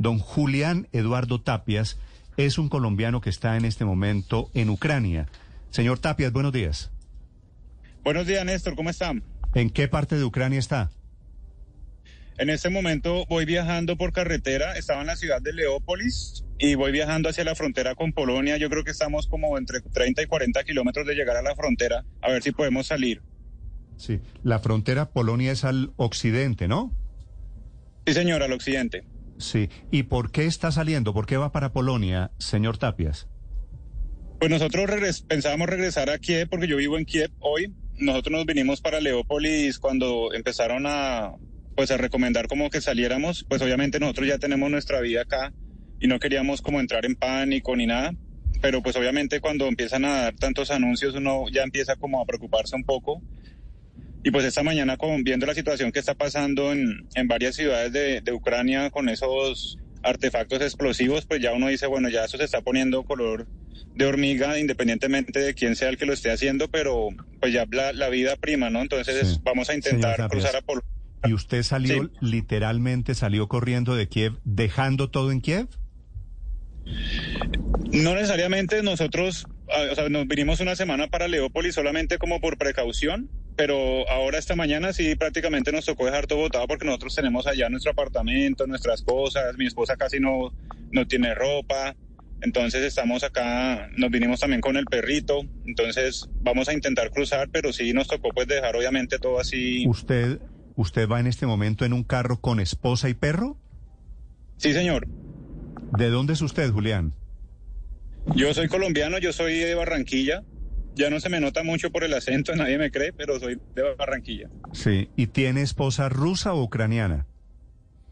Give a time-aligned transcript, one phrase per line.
[0.00, 1.98] Don Julián Eduardo Tapias
[2.38, 5.26] es un colombiano que está en este momento en Ucrania.
[5.68, 6.90] Señor Tapias, buenos días.
[8.02, 9.22] Buenos días, Néstor, ¿cómo están?
[9.54, 10.90] ¿En qué parte de Ucrania está?
[12.38, 16.92] En este momento voy viajando por carretera, estaba en la ciudad de Leópolis y voy
[16.92, 18.56] viajando hacia la frontera con Polonia.
[18.56, 22.06] Yo creo que estamos como entre 30 y 40 kilómetros de llegar a la frontera,
[22.22, 23.20] a ver si podemos salir.
[23.98, 26.90] Sí, la frontera Polonia es al occidente, ¿no?
[28.06, 29.04] Sí, señor, al occidente.
[29.40, 31.14] Sí, ¿y por qué está saliendo?
[31.14, 33.26] ¿Por qué va para Polonia, señor Tapias?
[34.38, 34.88] Pues nosotros
[35.26, 37.74] pensábamos regresar a Kiev porque yo vivo en Kiev hoy.
[37.98, 41.32] Nosotros nos vinimos para Leópolis cuando empezaron a
[41.74, 45.54] pues a recomendar como que saliéramos, pues obviamente nosotros ya tenemos nuestra vida acá
[45.98, 48.12] y no queríamos como entrar en pánico ni nada,
[48.60, 52.76] pero pues obviamente cuando empiezan a dar tantos anuncios uno ya empieza como a preocuparse
[52.76, 53.22] un poco.
[54.22, 57.92] Y pues esta mañana con, viendo la situación que está pasando en, en varias ciudades
[57.92, 62.44] de, de Ucrania con esos artefactos explosivos, pues ya uno dice, bueno, ya eso se
[62.44, 63.46] está poniendo color
[63.94, 67.08] de hormiga, independientemente de quién sea el que lo esté haciendo, pero
[67.40, 68.80] pues ya la, la vida prima, ¿no?
[68.80, 70.88] Entonces vamos a intentar cruzar a Polonia
[71.24, 75.68] ¿Y usted salió, literalmente salió corriendo de Kiev, dejando todo en Kiev?
[77.92, 82.56] No necesariamente nosotros, ah, o sea, nos vinimos una semana para Leópolis solamente como por
[82.56, 83.28] precaución,
[83.60, 87.68] pero ahora esta mañana sí prácticamente nos tocó dejar todo botado porque nosotros tenemos allá
[87.68, 90.50] nuestro apartamento, nuestras cosas, mi esposa casi no,
[90.92, 91.94] no tiene ropa,
[92.40, 97.70] entonces estamos acá, nos vinimos también con el perrito, entonces vamos a intentar cruzar, pero
[97.70, 99.86] sí nos tocó pues dejar obviamente todo así.
[99.86, 100.40] ¿Usted
[100.74, 103.58] ¿Usted va en este momento en un carro con esposa y perro?
[104.56, 105.06] Sí, señor.
[105.98, 107.12] ¿De dónde es usted, Julián?
[108.34, 110.44] Yo soy colombiano, yo soy de Barranquilla.
[110.94, 113.82] Ya no se me nota mucho por el acento, nadie me cree, pero soy de
[113.96, 114.48] Barranquilla.
[114.72, 117.26] Sí, ¿y tiene esposa rusa o ucraniana?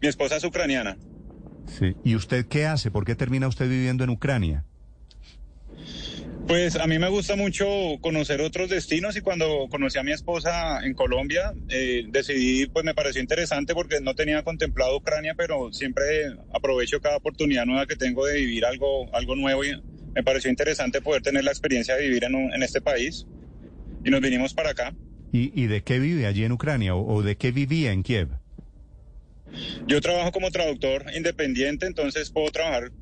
[0.00, 0.98] Mi esposa es ucraniana.
[1.66, 2.90] Sí, ¿y usted qué hace?
[2.90, 4.64] ¿Por qué termina usted viviendo en Ucrania?
[6.46, 7.66] Pues a mí me gusta mucho
[8.02, 12.92] conocer otros destinos y cuando conocí a mi esposa en Colombia eh, decidí, pues me
[12.92, 16.04] pareció interesante porque no tenía contemplado Ucrania, pero siempre
[16.52, 19.72] aprovecho cada oportunidad nueva que tengo de vivir algo, algo nuevo y
[20.14, 23.26] me pareció interesante poder tener la experiencia de vivir en, en este país
[24.04, 24.94] y nos vinimos para acá.
[25.32, 28.28] ¿Y, de qué vive allí en Ucrania o de qué vivía en Kiev?
[29.84, 32.92] Yo trabajo como traductor independiente, entonces puedo trabajar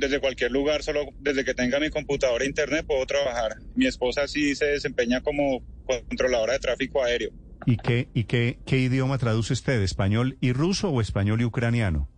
[0.00, 3.56] desde cualquier lugar, solo desde que tenga mi computadora e internet puedo trabajar.
[3.74, 7.30] Mi esposa sí se desempeña como controladora de tráfico aéreo.
[7.66, 9.80] ¿Y qué, y qué, qué idioma traduce usted?
[9.82, 12.08] ¿Español y ruso o español y ucraniano?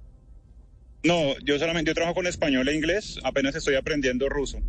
[1.04, 4.60] No, yo solamente yo trabajo con español e inglés, apenas estoy aprendiendo ruso,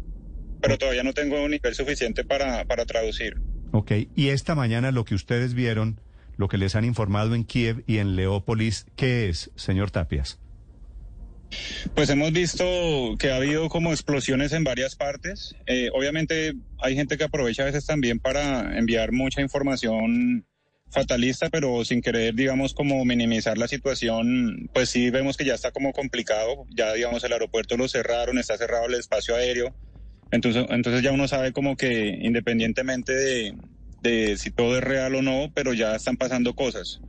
[0.62, 3.38] pero todavía no tengo un nivel suficiente para, para traducir.
[3.72, 6.02] Ok, y esta mañana lo que ustedes vieron,
[6.38, 10.40] lo que les han informado en Kiev y en Leópolis, ¿qué es, señor Tapias?
[11.96, 12.64] Pues hemos visto
[13.18, 15.56] que ha habido como explosiones en varias partes.
[15.66, 20.46] Eh, obviamente hay gente que aprovecha a veces también para enviar mucha información
[20.92, 25.72] fatalista, pero sin querer, digamos, como minimizar la situación, pues sí vemos que ya está
[25.72, 26.66] como complicado.
[26.70, 29.74] Ya, digamos, el aeropuerto lo cerraron, está cerrado el espacio aéreo.
[30.32, 33.56] Entonces, entonces ya uno sabe como que independientemente de,
[34.02, 37.02] de si todo es real o no, pero ya están pasando cosas.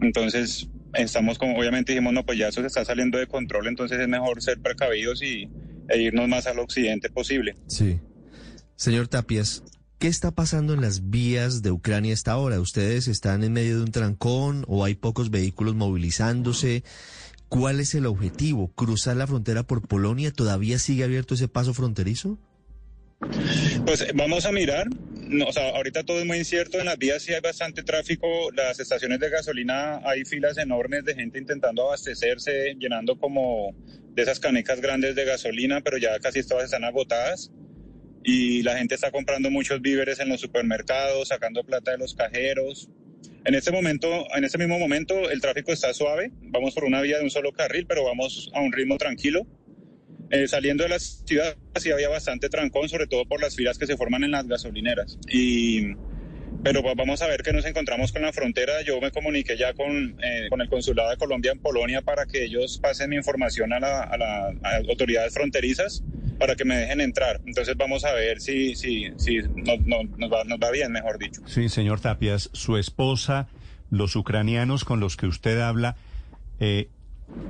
[0.00, 3.98] Entonces, estamos como, obviamente dijimos, no, pues ya eso se está saliendo de control, entonces
[3.98, 5.48] es mejor ser precavidos y,
[5.88, 7.56] e irnos más al occidente posible.
[7.66, 7.98] Sí.
[8.76, 9.62] Señor Tapias,
[9.98, 12.60] ¿qué está pasando en las vías de Ucrania esta hora?
[12.60, 16.84] ¿Ustedes están en medio de un trancón o hay pocos vehículos movilizándose?
[17.48, 18.72] ¿Cuál es el objetivo?
[18.74, 20.32] ¿Cruzar la frontera por Polonia?
[20.32, 22.38] ¿Todavía sigue abierto ese paso fronterizo?
[23.86, 24.88] Pues vamos a mirar.
[25.46, 26.78] O sea, ahorita todo es muy incierto.
[26.78, 28.26] En las vías sí hay bastante tráfico.
[28.52, 33.74] Las estaciones de gasolina hay filas enormes de gente intentando abastecerse, llenando como
[34.10, 37.50] de esas canecas grandes de gasolina, pero ya casi todas están agotadas.
[38.28, 42.90] Y la gente está comprando muchos víveres en los supermercados, sacando plata de los cajeros.
[43.44, 46.32] En este momento, en este mismo momento, el tráfico está suave.
[46.42, 49.46] Vamos por una vía de un solo carril, pero vamos a un ritmo tranquilo.
[50.30, 53.86] Eh, saliendo de la ciudad sí había bastante trancón, sobre todo por las filas que
[53.86, 55.20] se forman en las gasolineras.
[55.30, 55.94] Y,
[56.64, 58.82] pero vamos a ver que nos encontramos con la frontera.
[58.82, 62.42] Yo me comuniqué ya con, eh, con el Consulado de Colombia en Polonia para que
[62.42, 66.02] ellos pasen mi información a, las autoridades fronterizas
[66.38, 67.40] para que me dejen entrar.
[67.46, 69.76] Entonces vamos a ver si, si, si no,
[70.16, 71.40] nos, va, nos va bien, mejor dicho.
[71.46, 73.48] Sí, señor Tapias, su esposa,
[73.90, 75.96] los ucranianos con los que usted habla,
[76.60, 76.88] eh,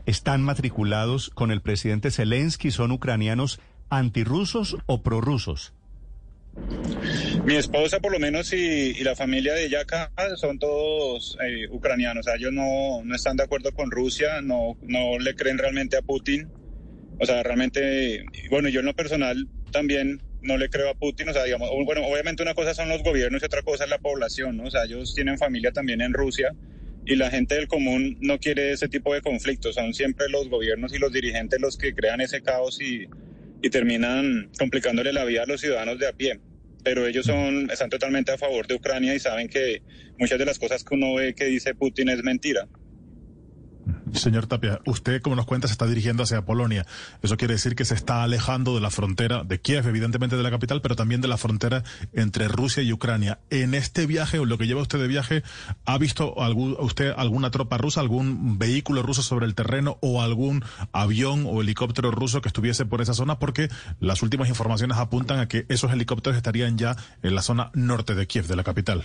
[0.06, 2.70] están matriculados con el presidente Zelensky?
[2.70, 3.60] ¿Son ucranianos
[3.90, 5.72] antirrusos o prorrusos?
[7.44, 11.68] Mi esposa, por lo menos, y, y la familia de ella acá son todos eh,
[11.70, 12.26] ucranianos.
[12.26, 15.96] O sea, ellos no, no están de acuerdo con Rusia, no, no le creen realmente
[15.96, 16.48] a Putin.
[17.18, 21.28] O sea, realmente, bueno, yo en lo personal también no le creo a Putin.
[21.28, 23.98] O sea, digamos, bueno, obviamente una cosa son los gobiernos y otra cosa es la
[23.98, 24.64] población, ¿no?
[24.64, 26.52] O sea, ellos tienen familia también en Rusia
[27.04, 29.74] y la gente del común no quiere ese tipo de conflictos.
[29.74, 33.06] Son siempre los gobiernos y los dirigentes los que crean ese caos y,
[33.62, 36.40] y terminan complicándole la vida a los ciudadanos de a pie
[36.86, 39.82] pero ellos son, están totalmente a favor de Ucrania y saben que
[40.20, 42.68] muchas de las cosas que uno ve que dice Putin es mentira.
[44.16, 46.86] Señor Tapia, usted, como nos cuenta, se está dirigiendo hacia Polonia.
[47.22, 50.50] Eso quiere decir que se está alejando de la frontera de Kiev, evidentemente de la
[50.50, 53.38] capital, pero también de la frontera entre Rusia y Ucrania.
[53.50, 55.42] En este viaje, o lo que lleva usted de viaje,
[55.84, 60.64] ¿ha visto algún, usted alguna tropa rusa, algún vehículo ruso sobre el terreno o algún
[60.92, 63.38] avión o helicóptero ruso que estuviese por esa zona?
[63.38, 63.68] Porque
[64.00, 68.26] las últimas informaciones apuntan a que esos helicópteros estarían ya en la zona norte de
[68.26, 69.04] Kiev, de la capital.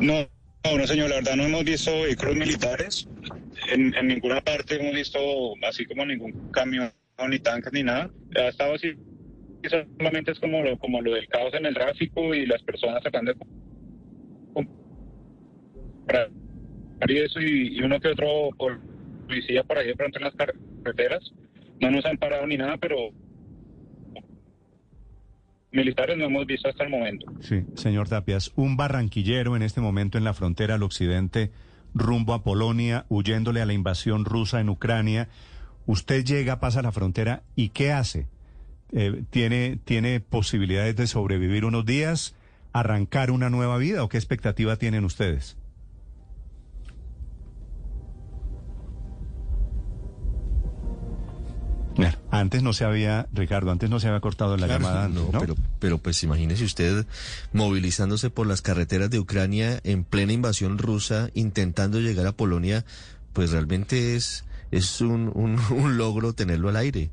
[0.00, 0.28] No,
[0.74, 3.08] no, señor, la verdad no hemos visto vehículos militares.
[3.72, 5.18] En, en ninguna parte hemos visto
[5.68, 6.92] así como ningún camión,
[7.28, 8.10] ni tanques, ni nada.
[8.36, 8.94] Ha estado así.
[9.98, 13.32] Solamente es como lo, como lo del caos en el tráfico y las personas tratando
[13.32, 13.38] de
[14.52, 16.30] comprar
[17.08, 18.50] y eso y, y uno que otro
[19.26, 21.32] policía por ahí de pronto en las carreteras.
[21.80, 23.10] No nos han parado ni nada, pero
[25.76, 27.26] militares no hemos visto hasta el momento.
[27.40, 31.52] Sí, señor Tapias, un barranquillero en este momento en la frontera al occidente,
[31.94, 35.28] rumbo a Polonia, huyéndole a la invasión rusa en Ucrania.
[35.86, 38.26] Usted llega, pasa la frontera y ¿qué hace?
[38.92, 42.34] Eh, ¿tiene, ¿Tiene posibilidades de sobrevivir unos días,
[42.72, 45.56] arrancar una nueva vida o qué expectativa tienen ustedes?
[52.40, 55.08] Antes no se había, Ricardo, antes no se había cortado la Claro, llamada.
[55.08, 55.38] no, ¿no?
[55.40, 57.06] Pero, pero pues imagínese usted
[57.52, 62.84] movilizándose por las carreteras de Ucrania en plena invasión rusa, intentando llegar a Polonia,
[63.32, 67.10] pues realmente es, es un, un, un logro tenerlo al aire.